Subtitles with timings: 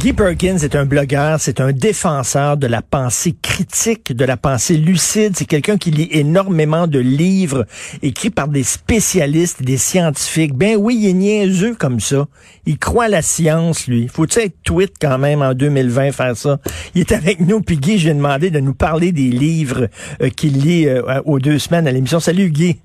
[0.00, 4.78] Guy Perkins est un blogueur, c'est un défenseur de la pensée critique, de la pensée
[4.78, 5.34] lucide.
[5.36, 7.66] C'est quelqu'un qui lit énormément de livres
[8.00, 10.54] écrits par des spécialistes, des scientifiques.
[10.54, 12.28] Ben oui, il est niaiseux comme ça.
[12.64, 14.08] Il croit à la science, lui.
[14.08, 16.60] Faut-il être tweet quand même en 2020 faire ça?
[16.94, 19.88] Il est avec nous, puis Guy, j'ai demandé de nous parler des livres
[20.22, 22.20] euh, qu'il lit euh, aux deux semaines à l'émission.
[22.20, 22.78] Salut Guy.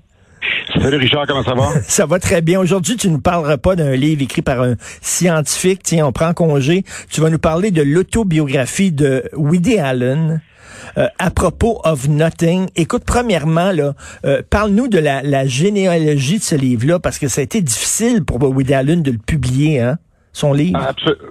[0.80, 1.68] Salut Richard, comment ça va?
[1.88, 2.60] Ça va très bien.
[2.60, 5.82] Aujourd'hui, tu ne parleras pas d'un livre écrit par un scientifique.
[5.82, 6.84] Tiens, on prend congé.
[7.10, 10.42] Tu vas nous parler de l'autobiographie de Woody Allen.
[10.98, 12.68] Euh, à propos of Nothing.
[12.76, 13.94] Écoute, premièrement, là,
[14.24, 18.24] euh, parle-nous de la, la généalogie de ce livre-là, parce que ça a été difficile
[18.24, 19.98] pour Woody Allen de le publier, hein?
[20.36, 20.78] Son livre?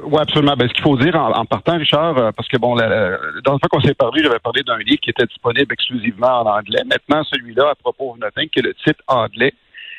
[0.06, 0.56] oui, absolument.
[0.58, 3.60] Ben, ce qu'il faut dire en, partant, Richard, euh, parce que bon, la, dans le
[3.60, 6.82] fois qu'on s'est parlé, j'avais parlé d'un livre qui était disponible exclusivement en anglais.
[6.86, 9.54] Maintenant, celui-là, à propos de Nothing, qui est le titre anglais,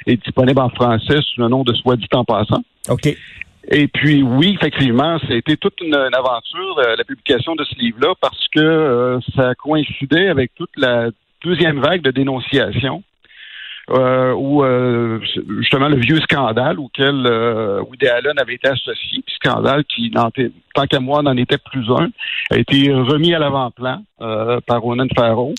[0.06, 2.62] est disponible en français sous le nom de Soit dit en passant.
[2.88, 3.08] OK.
[3.68, 8.14] Et puis oui, effectivement, ça a été toute une, aventure, la, publication de ce livre-là,
[8.20, 11.10] parce que euh, ça coïncidait avec toute la
[11.44, 13.02] deuxième vague de dénonciation
[13.90, 15.20] euh, où euh,
[15.60, 21.00] justement le vieux scandale auquel euh, Woody Allen avait été associé, scandale qui, tant qu'à
[21.00, 22.10] moi, n'en était plus un,
[22.50, 25.54] a été remis à l'avant-plan euh, par Ronan Farrow.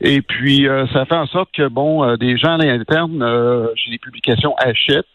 [0.00, 3.24] Et puis, ça fait en sorte que, bon, des gens à l'interne,
[3.76, 5.06] chez les publications achètent,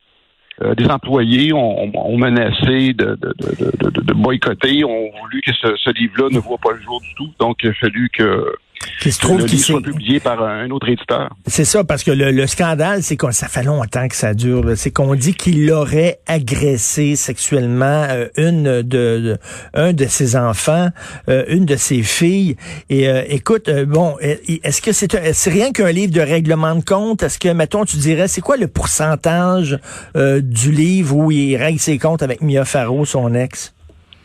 [0.78, 5.90] des employés ont, ont menacé de, de, de, de, boycotter, ont voulu que ce, ce
[5.90, 7.30] livre-là ne voit pas le jour du tout.
[7.38, 8.56] Donc, il a fallu que
[9.02, 11.30] qui se trouve qu'il soit publié par un autre éditeur.
[11.46, 14.64] C'est ça, parce que le, scandale, c'est que ça fait longtemps que ça dure.
[14.76, 19.38] C'est qu'on dit qu'il aurait agressé sexuellement euh, une de,
[19.74, 20.90] un de ses enfants,
[21.30, 22.56] euh, une de ses filles.
[22.90, 27.24] Et euh, écoute, bon, est-ce que c'est c'est rien qu'un livre de règlement de compte?
[27.24, 29.80] Est-ce que, mettons, tu dirais, c'est quoi le pourcentage
[30.16, 33.74] du livre où il règle ses comptes avec Mia Farrow, son ex?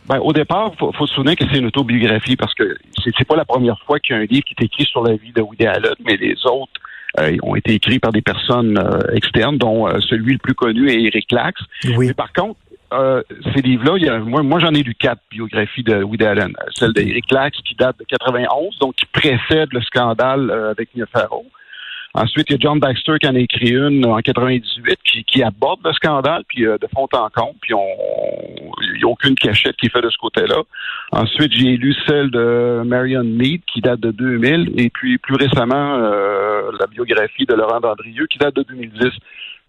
[0.07, 3.35] Ben, au départ, faut, faut se souvenir que c'est une autobiographie parce que c'est pas
[3.35, 5.41] la première fois qu'il y a un livre qui est écrit sur la vie de
[5.41, 6.71] Woody Allen, mais les autres
[7.19, 10.89] euh, ont été écrits par des personnes euh, externes, dont euh, celui le plus connu
[10.89, 11.61] est Eric Lax.
[11.95, 12.07] Oui.
[12.07, 12.59] Mais par contre,
[13.55, 16.53] ces livres-là, moi, moi j'en ai lu quatre biographies de Woody Allen.
[16.75, 21.45] Celle d'Eric Lax qui date de 91, donc qui précède le scandale avec Mia Farrow.
[22.15, 25.41] Ensuite, il y a John Baxter qui en a écrit une en 98 qui, qui
[25.41, 29.75] aborde le scandale, puis euh, de fond en comble, puis il n'y a aucune cachette
[29.77, 30.61] qui est faite de ce côté-là.
[31.11, 35.95] Ensuite, j'ai lu celle de Marion Mead qui date de 2000, et puis plus récemment,
[35.95, 39.09] euh, la biographie de Laurent Dandrieux qui date de 2010.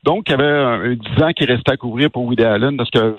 [0.05, 2.91] Donc, il y avait un, 10 ans qui restait à couvrir pour Woody Allen parce
[2.91, 3.17] que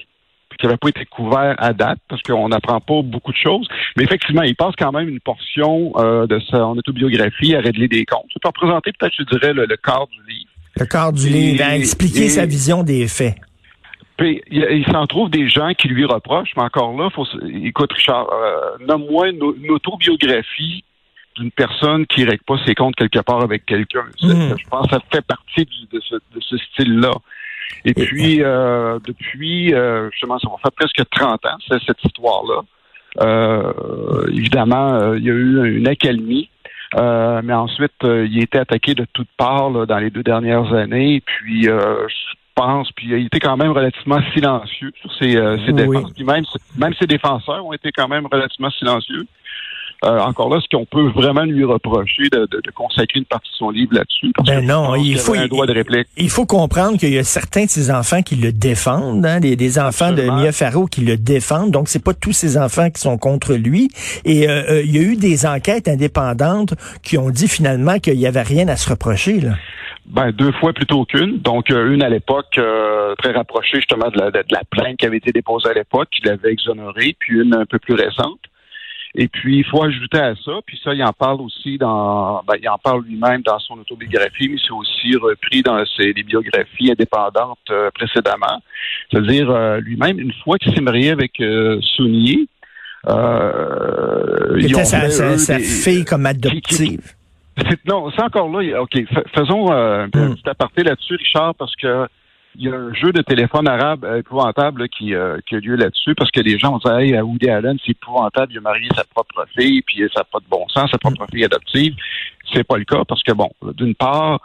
[0.58, 3.68] qui n'avait pas été couvert à date, parce qu'on n'apprend pas beaucoup de choses.
[3.98, 8.06] Mais effectivement, il passe quand même une portion euh, de son autobiographie à régler des
[8.06, 8.28] comptes.
[8.30, 10.50] Tu peux représenter peut-être, je dirais, le, le quart du livre.
[10.78, 13.36] Le quart du livre, à expliquer sa vision des faits.
[14.18, 18.28] Puis, il, s'en trouve des gens qui lui reprochent, mais encore là, faut, écoute, Richard,
[18.32, 20.86] euh, nomme-moi une, autobiographie
[21.36, 24.06] d'une personne qui ne règle pas ses comptes quelque part avec quelqu'un.
[24.22, 24.56] Hmm.
[24.58, 27.12] Je pense que ça fait partie de ce, de ce style-là.
[27.86, 32.62] Et puis, euh, depuis, euh, justement, ça va faire presque 30 ans, cette histoire-là.
[33.22, 36.50] Euh, évidemment, euh, il y a eu une accalmie.
[36.96, 41.22] Euh, mais ensuite, il a été attaqué de toutes parts dans les deux dernières années.
[41.26, 45.34] Puis, je pense, puis il a été quand même relativement silencieux sur ses,
[45.66, 46.12] ses défenses.
[46.14, 46.46] Puis même,
[46.78, 49.26] même ses défenseurs ont été quand même relativement silencieux.
[50.06, 53.72] Euh, encore là, ce qu'on peut vraiment lui reprocher de, consacrer une partie de son
[53.72, 54.32] livre là-dessus.
[54.46, 56.08] Ben non, il faut, un droit de réplique.
[56.18, 59.80] Il, faut comprendre qu'il y a certains de ses enfants qui le défendent, hein, des,
[59.80, 61.72] enfants de Mia Farrow qui le défendent.
[61.72, 63.90] Donc, c'est pas tous ses enfants qui sont contre lui.
[64.26, 68.20] Et euh, euh, il y a eu des enquêtes indépendantes qui ont dit finalement qu'il
[68.20, 69.40] y avait rien à se reprocher.
[69.40, 69.54] Là.
[70.06, 71.40] Ben, deux fois plutôt qu'une.
[71.40, 72.60] Donc, une à l'époque
[73.18, 76.30] très rapprochée justement de la, de la plainte qui avait été déposée à l'époque, qu'il
[76.30, 78.40] avait exonérée, puis une un peu plus récente.
[79.18, 82.56] Et puis, il faut ajouter à ça, puis ça, il en parle aussi dans, ben,
[82.62, 87.58] il en parle lui-même dans son autobiographie, mais c'est aussi repris dans ses biographies indépendantes
[87.70, 88.62] euh, précédemment.
[89.10, 92.48] C'est-à-dire, euh, lui-même, une fois qu'il s'est marié avec euh, Sounier,
[93.08, 97.14] euh, il sa, sa, sa fille comme adoptive.
[97.86, 98.82] non, c'est encore là.
[98.82, 99.00] OK,
[99.34, 100.36] faisons un hmm.
[100.36, 102.08] petit aparté là-dessus, Richard, parce que
[102.58, 106.16] il y a un jeu de téléphone arabe épouvantable qui, euh, qui, a lieu là-dessus
[106.16, 108.88] parce que les gens ont dit hey, à Woody Allen, c'est épouvantable, il a marié
[108.96, 111.96] sa propre fille, puis ça n'a pas de bon sens, sa propre fille adoptive.
[112.54, 114.40] C'est pas le cas parce que, bon, d'une part,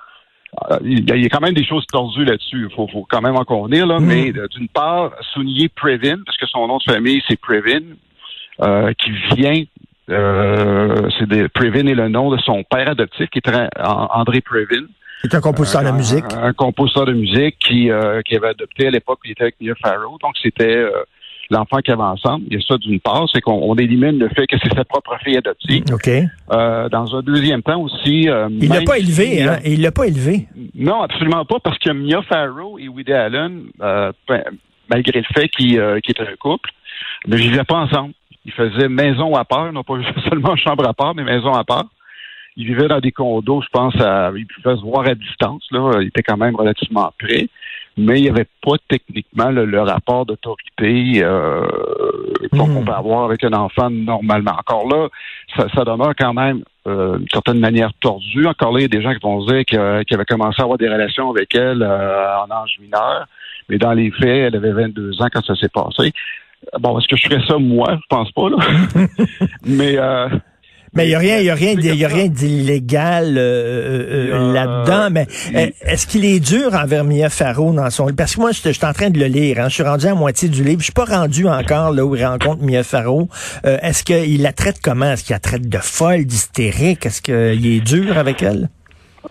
[0.71, 2.69] euh, il y a quand même des choses tordues là-dessus.
[2.69, 4.01] Il faut, faut, quand même en convenir, là.
[4.01, 4.05] Mm.
[4.05, 7.95] Mais euh, d'une part, Sounier Previn, parce que son nom de famille, c'est Previn,
[8.99, 9.65] qui vient
[10.11, 14.87] Euh, c'est des, Previn est le nom de son père adoptif, qui était André Previn.
[15.23, 16.25] C'est un compositeur de musique?
[16.35, 19.75] Un, compositeur de musique qui, euh, qui avait adopté à l'époque, il était avec Mia
[19.83, 20.17] Farrow.
[20.23, 20.91] Donc, c'était euh,
[21.51, 22.47] l'enfant qui avait ensemble.
[22.49, 25.17] Il y a ça d'une part, c'est qu'on élimine le fait que c'est sa propre
[25.23, 25.85] fille adoptive.
[25.93, 26.09] OK.
[26.09, 28.29] Euh, dans un deuxième temps aussi...
[28.51, 29.59] il l'a pas élevé, hein?
[29.65, 30.49] Il l'a pas élevé.
[30.75, 34.13] Non, absolument pas, parce que Mia Farrow et Woody Allen, ben,
[34.89, 35.79] malgré le fait qu'ils
[36.09, 36.71] étaient un couple,
[37.27, 38.15] ne vivaient pas ensemble.
[38.47, 39.95] Ils faisaient maison à part, non pas
[40.31, 41.87] seulement chambre à part, mais maison à part.
[42.61, 45.93] Ils vivaient dans des condos, je pense, à, ils pouvaient se voir à distance, là.
[46.01, 47.49] Ils étaient quand même relativement près.
[47.97, 51.67] Mais il n'y avait pas techniquement le, rapport d'autorité euh,
[52.53, 52.85] qu'on hmm.
[52.85, 54.53] peut avoir avec un enfant normalement.
[54.53, 55.09] Encore là,
[55.57, 58.47] ça, ça demeure quand même euh, d'une certaine manière tordue.
[58.47, 60.79] Encore là, il y a des gens qui vont dire qu'ils avaient commencé à avoir
[60.79, 63.27] des relations avec elle euh, en âge mineur.
[63.69, 66.13] Mais dans les faits, elle avait 22 ans quand ça s'est passé.
[66.79, 67.87] Bon, est-ce que je ferais ça moi?
[67.97, 68.57] Je pense pas, là.
[69.67, 70.29] Mais euh,
[70.93, 73.41] mais il n'y a rien, il y a rien, il y a rien d'illégal euh,
[73.41, 75.09] euh, euh, là-dedans.
[75.11, 75.27] Mais
[75.87, 78.93] est-ce qu'il est dur envers Mia Farrow dans son Parce que moi, je suis en
[78.93, 79.61] train de le lire.
[79.61, 80.81] Hein, je suis rendu à moitié du livre.
[80.81, 83.29] Je suis pas rendu encore là où il rencontre Mia Farrow.
[83.65, 85.13] est-ce qu'il la traite comment?
[85.13, 87.07] Est-ce qu'il la traite de folle, d'hystérique?
[87.07, 88.69] Est-ce qu'il est dur avec elle?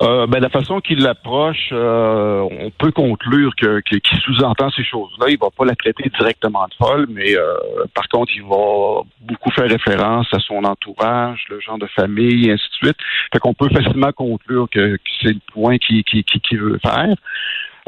[0.02, 5.28] Euh, ben, la façon qu'il l'approche, euh, on peut conclure que, qu'il sous-entend ces choses-là.
[5.30, 7.54] Il va pas la traiter directement de folle, mais euh,
[7.96, 12.54] par contre, il va beaucoup faire référence à son entourage, le genre de famille, et
[12.54, 12.98] ainsi de suite.
[13.34, 16.04] Fait qu'on peut facilement conclure que, c'est le point qu'il,
[16.52, 17.16] veut faire.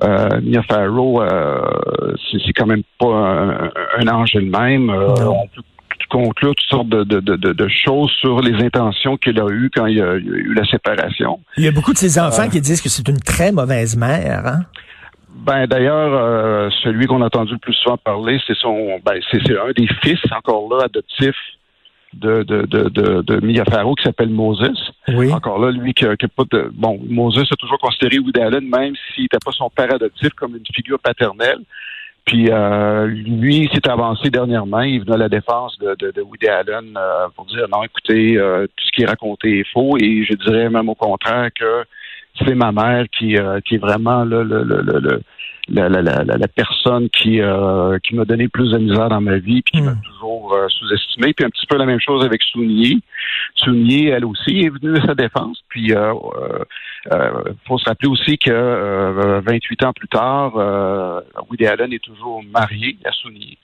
[0.04, 1.24] Euh, Mia Farrow,
[2.32, 4.90] c'est, quand même pas un, un ange elle-même.
[4.90, 5.62] on peut
[6.12, 9.86] conclure toutes sortes de, de, de, de, choses sur les intentions qu'il a eues quand
[9.86, 11.40] il y a, eu la séparation.
[11.58, 13.96] Il y a beaucoup de ses enfants euh, qui disent que c'est une très mauvaise
[13.96, 14.46] mère.
[14.46, 14.60] Hein?
[15.46, 19.58] Ben d'ailleurs, euh, celui qu'on a entendu le plus souvent parler, c'est son, ben c'est
[19.58, 21.34] un des fils encore là adoptifs
[22.14, 24.92] de de de de, de Mia Farrow qui s'appelle Moses.
[25.08, 25.32] Oui.
[25.32, 28.94] Encore là, lui qui, qui pas de, bon, Moses a toujours considéré Woody Allen, même
[29.14, 31.62] s'il n'était pas son père adoptif, comme une figure paternelle.
[32.26, 34.82] Puis euh, lui s'est avancé dernièrement.
[34.82, 38.68] Il venait à la défense de, de, Woody Allen euh, pour dire non, écoutez, euh,
[38.68, 39.98] tout ce qui est raconté est faux.
[39.98, 41.84] Et je dirais même au contraire que
[42.40, 43.36] c'est ma mère qui,
[43.66, 45.22] qui est vraiment le, le, le, le
[45.72, 49.38] la, la, la, la, personne qui, euh, qui m'a donné plus de misère dans ma
[49.38, 50.02] vie puis qui m'a hmm.
[50.02, 51.34] toujours euh, sous-estimé.
[51.34, 52.98] Puis un petit peu la même chose avec Sounier.
[53.56, 55.60] Sounier, elle aussi, est venue à sa défense.
[55.70, 56.14] Puis euh,
[57.12, 60.56] euh, faut se rappeler aussi que 28 ans plus tard,
[61.50, 63.58] Woody Allen est toujours marié à Sounier.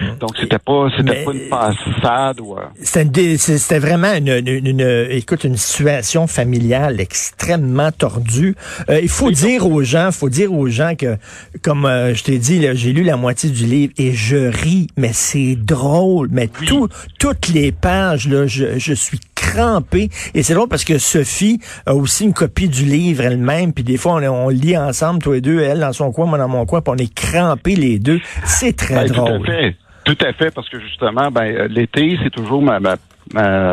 [0.00, 0.18] Hmm.
[0.20, 2.40] Donc c'était pas c'était pas une passade.
[2.40, 8.54] Ou, c'était vraiment une, une, une, écoute une situation familiale extrêmement tordue.
[8.88, 11.16] il faut dire aux gens, faut dire aux gens que
[11.62, 15.12] comme euh, je t'ai dit, j'ai lu la moitié du livre et je ris, mais
[15.12, 16.28] c'est drôle.
[16.30, 16.88] Mais tout,
[17.18, 20.08] toutes les pages, là, je, je suis crampé.
[20.34, 23.72] Et c'est drôle parce que Sophie a aussi une copie du livre elle-même.
[23.72, 26.38] Puis des fois, on, on, lit ensemble, toi et deux, elle dans son coin, moi
[26.38, 28.20] dans mon coin, puis on est crampés les deux.
[28.44, 29.42] C'est très ben, drôle.
[29.42, 29.76] Tout à fait.
[30.04, 32.96] Tout à fait, parce que justement, ben, l'été, c'est toujours ma, ma,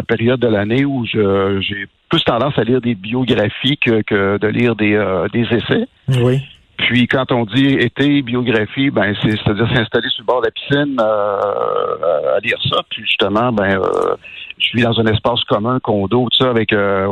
[0.03, 4.75] période de l'année où j'ai plus tendance à lire des biographies que, que de lire
[4.75, 5.87] des, euh, des essais.
[6.07, 6.41] Oui.
[6.79, 10.51] Puis quand on dit été, biographie, ben c'est c'est-à-dire s'installer sur le bord de la
[10.51, 12.81] piscine euh, à lire ça.
[12.89, 14.15] Puis justement, ben euh,
[14.57, 17.05] je suis dans un espace commun, condo, tout ça, avec euh,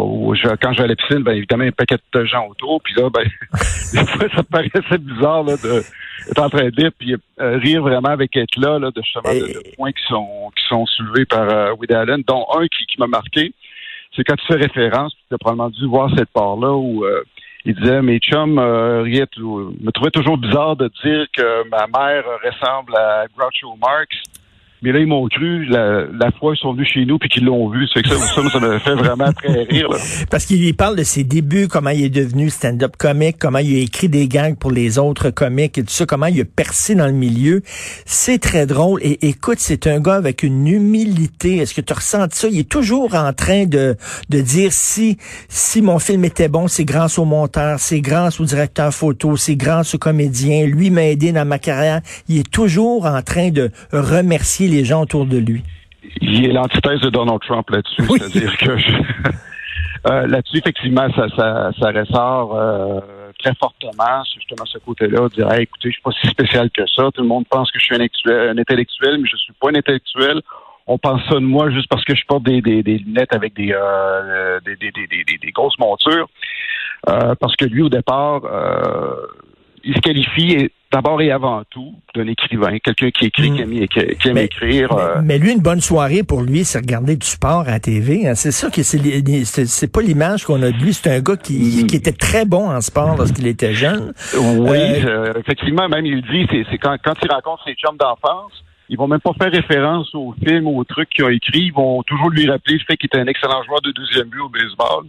[0.62, 2.82] quand je vais à la piscine, ben évidemment un paquet de gens autour.
[2.82, 3.24] Puis là, ben
[3.94, 5.82] des fois ça paraissait bizarre là, de
[6.32, 9.34] être en train de lire puis euh, rire vraiment avec être là, là de justement
[9.34, 13.00] de, points qui sont qui sont soulevés par euh, Woody Allen, dont un qui, qui
[13.00, 13.54] m'a marqué,
[14.16, 17.06] c'est quand tu fais référence, tu as probablement dû voir cette part-là où
[17.68, 22.96] il disait mes chums euh, me trouvaient toujours bizarre de dire que ma mère ressemble
[22.96, 24.08] à Groucho Marx.
[24.84, 27.46] Mais là, ils m'ont cru la, la fois ils sont venus chez nous puis qu'ils
[27.46, 27.88] l'ont vu.
[27.88, 29.90] Ça, ça, ça m'a fait vraiment très rire.
[30.30, 33.80] Parce qu'il parle de ses débuts, comment il est devenu stand-up comique, comment il a
[33.80, 37.08] écrit des gangs pour les autres comiques et tout ça, comment il a percé dans
[37.08, 37.62] le milieu.
[38.06, 39.00] C'est très drôle.
[39.02, 41.58] Et écoute, c'est un gars avec une humilité.
[41.58, 42.48] Est-ce que tu ressens ça?
[42.48, 43.96] Il est toujours en train de,
[44.30, 45.18] de dire si,
[45.50, 49.56] si mon film était bon, c'est grâce au monteur, c'est grâce au directeur photo, c'est
[49.56, 50.66] grâce au comédien.
[50.68, 52.02] Lui m'a aidé dans ma carrière.
[52.30, 55.64] Il est toujours en train de remercier les gens autour de lui.
[56.22, 58.04] Il est l'antithèse de Donald Trump là-dessus.
[58.08, 58.70] C'est-à-dire que
[60.10, 63.00] euh, là-dessus, effectivement, ça, ça, ressort euh,
[63.40, 67.10] très fortement, justement ce côté-là, dire écoutez, je suis pas si spécial que ça.
[67.14, 70.42] Tout le monde pense que je suis un, intellectuel, mais je suis pas un intellectuel.
[70.90, 74.60] On pense ça de moi juste parce que je porte des, lunettes avec des, euh,
[74.66, 76.30] des, des, grosses montures.
[77.06, 78.42] parce que lui, au départ,
[79.84, 84.08] il se qualifie d'abord et avant tout d'un écrivain, quelqu'un qui écrit, qui aime, écrire,
[84.20, 84.92] qui aime Mais- écrire.
[84.94, 88.28] euh, Mais, lui, une bonne soirée pour lui, c'est regarder du sport à la TV.
[88.28, 88.36] hein.
[88.36, 90.94] C'est ça que c'est pas l'image qu'on a de lui.
[90.94, 91.88] C'est un gars qui, Mm.
[91.88, 94.14] qui était très bon en sport lorsqu'il était jeune.
[94.38, 97.98] Oui, Euh, euh, effectivement, même il le dit, c'est quand, quand il rencontre ses chums
[97.98, 98.52] d'enfance,
[98.90, 102.04] ils vont même pas faire référence aux films, aux trucs qu'ils ont écrits, ils vont
[102.04, 105.04] toujours lui rappeler le fait qu'il était un excellent joueur de deuxième but au baseball.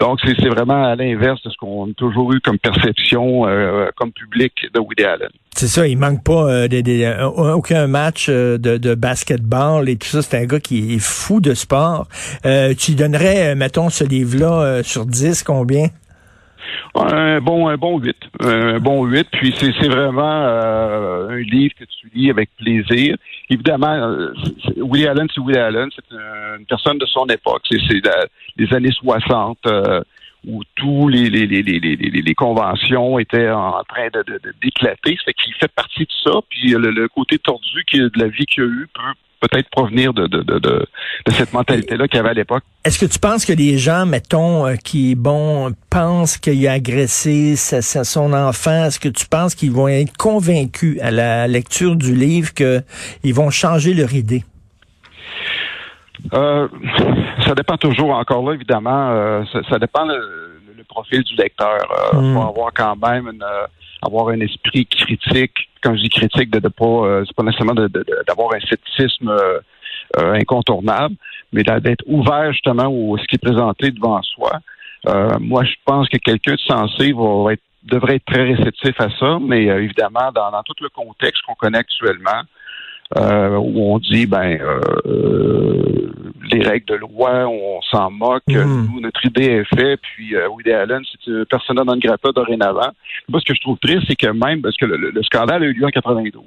[0.00, 4.12] Donc c'est vraiment à l'inverse de ce qu'on a toujours eu comme perception euh, comme
[4.12, 5.28] public de Woody Allen.
[5.54, 9.96] C'est ça, il manque pas euh, des- des- aucun match euh, de, de basketball et
[9.96, 10.22] tout ça.
[10.22, 12.06] C'est un gars qui est fou de sport.
[12.46, 15.88] Euh, tu donnerais, euh, mettons, ce livre-là euh, sur 10, combien?
[16.94, 18.16] Un bon, un bon 8.
[18.40, 19.28] Un bon 8.
[19.32, 23.16] Puis c'est, c'est vraiment euh, un livre que tu lis avec plaisir.
[23.48, 25.88] Évidemment, euh, c'est- c'est- Woody Allen, c'est Woody Allen.
[25.94, 27.62] C'est un- une personne de son époque.
[27.70, 28.00] C'est, c'est
[28.56, 30.00] les années 60 euh,
[30.46, 35.16] où tous les, les, les, les, conventions étaient en train de, de- de- d'éclater.
[35.24, 36.40] Fait qu'il fait partie de ça.
[36.48, 39.02] Puis le, le côté tordu de la vie qu'il a eu peut
[39.40, 40.86] peut-être provenir de, de, de, de,
[41.26, 42.62] de cette mentalité-là qu'il y avait à l'époque.
[42.84, 47.56] Est-ce que tu penses que les gens, mettons, euh, qui, bon, pensent qu'il a agressé
[47.56, 51.96] sa- sa- son enfant, est-ce que tu penses qu'ils vont être convaincus à la lecture
[51.96, 54.44] du livre qu'ils vont changer leur idée?
[56.34, 56.68] Euh,
[57.46, 60.20] ça dépend toujours, encore là, évidemment, euh, ça, ça dépend le,
[60.76, 61.78] le profil du lecteur.
[62.12, 62.34] Il Mm.
[62.34, 63.66] faut avoir quand même une, euh,
[64.02, 65.68] avoir un esprit critique.
[65.82, 67.74] Quand je dis critique, de, de pas, euh, c'est pas nécessairement
[68.26, 69.58] d'avoir un scepticisme euh,
[70.18, 71.14] euh, incontournable,
[71.52, 74.60] mais d'être ouvert justement au ce qui est présenté devant soi.
[75.08, 79.08] Euh, moi, je pense que quelqu'un de sensé va être devrait être très réceptif à
[79.18, 82.42] ça, mais euh, évidemment, dans, dans tout le contexte qu'on connaît actuellement,
[83.18, 86.12] euh, où on dit ben euh,
[86.52, 88.88] les règles de loi, on s'en moque, Mhm.
[88.92, 92.90] nous notre idée est faite, puis euh, Woody Allen, c'est une persona non grata dorénavant.
[93.28, 95.62] Moi, ce que je trouve triste, c'est que même parce que le, le- le scandale
[95.62, 96.42] a eu lieu en 92.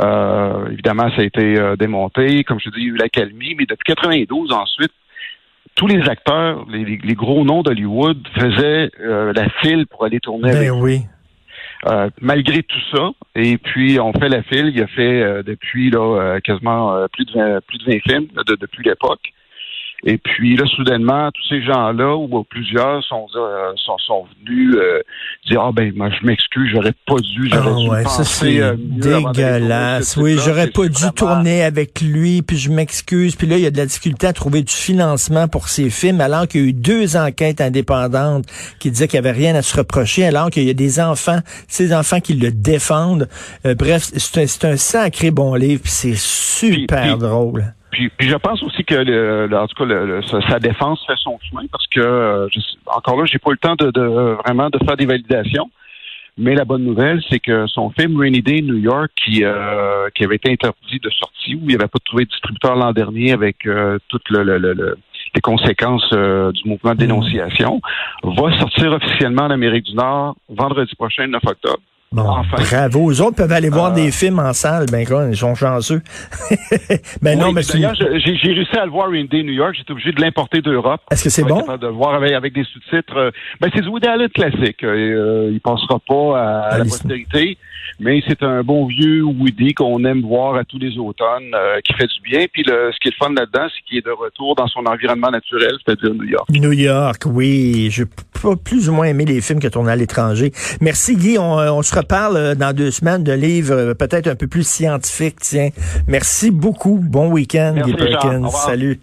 [0.00, 3.54] Euh, évidemment, ça a été euh, démonté, comme je dis, il y a eu l'accalmie,
[3.58, 4.92] mais depuis 92 ensuite,
[5.74, 10.68] tous les acteurs, les, gros noms d'Hollywood faisaient euh, la file pour aller tourner avec
[10.70, 11.00] Ben oui.
[11.86, 15.90] Euh, malgré tout ça, et puis on fait la file, il a fait euh, depuis
[15.90, 19.32] là euh, quasiment euh, plus de 20, plus de 20 films de- depuis l'époque.
[20.04, 25.00] Et puis là, soudainement, tous ces gens-là, ou plusieurs, sont, euh, sont, sont venus euh,
[25.48, 28.60] dire Ah ben moi je m'excuse, j'aurais pas dû, j'aurais Ah dû ouais, ça penser,
[28.60, 30.16] euh, dégueulasse.
[30.16, 33.36] Oui, j'aurais pas dû vraiment- tourner avec lui, puis je m'excuse.
[33.36, 36.20] Puis là, il y a de la difficulté à trouver du financement pour ses films,
[36.20, 38.46] alors qu'il y a eu deux enquêtes indépendantes
[38.80, 41.38] qui disaient qu'il n'y avait rien à se reprocher, alors qu'il y a des enfants,
[41.68, 43.28] ces enfants qui le défendent.
[43.66, 47.74] Euh, bref, c'est un, c'est un sacré bon livre, puis c'est super Puis- puis- drôle.
[47.92, 51.04] Puis, puis je pense aussi que le, le- en tout cas le- le- sa, défense
[51.06, 53.90] fait son chemin parce que euh, je encore là j'ai pas eu le temps de,
[53.90, 54.00] de
[54.44, 55.70] vraiment de faire des validations.
[56.38, 60.24] Mais la bonne nouvelle, c'est que son film Rainy Day New York, qui, euh, qui
[60.24, 63.32] avait été interdit de sortie, où il n'y avait pas trouvé de distributeur l'an dernier
[63.32, 64.96] avec euh, toutes le, le- le- le-
[65.34, 67.82] les conséquences euh, du mouvement de dénonciation,
[68.24, 71.82] va sortir officiellement en Amérique du Nord vendredi prochain, le 9 octobre.
[72.12, 72.56] Bon, Enfin.
[72.62, 73.04] bravo.
[73.04, 74.86] Aux autres peuvent aller voir Euh, des films en salle.
[74.90, 76.02] Ben quoi, ils sont chanceux.
[77.22, 79.74] ben non, mais d'ailleurs, j'ai j'ai réussi à le voir Day New York.
[79.76, 81.00] J'étais obligé de l'importer d'Europe.
[81.10, 81.60] est-ce que c'est bon?
[81.76, 83.16] de le voir avec, avec des sous-titres.
[83.16, 84.82] euh, Ben, c'est Woody Allen classique.
[84.84, 87.56] Euh, euh, il passera pas à, à la postérité,
[88.00, 91.92] mais c'est un bon vieux Woody qu'on aime voir à tous les automnes, euh, qui
[91.94, 92.46] fait du bien.
[92.52, 94.84] Puis le, ce qui est le fun là-dedans, c'est qu'il est de retour dans son
[94.86, 96.48] environnement naturel, c'est-à-dire New York.
[96.50, 97.88] New York, oui.
[97.90, 100.52] J'ai pas plus ou moins aimé les films que tournés à l'étranger.
[100.80, 101.38] Merci Guy.
[101.38, 104.66] On, on se reparle euh, dans deux semaines de livres euh, peut-être un peu plus
[104.66, 105.40] scientifiques.
[105.40, 105.70] Tiens,
[106.06, 107.00] merci beaucoup.
[107.02, 108.48] Bon week-end, Guy Perkins.
[108.50, 109.00] Salut.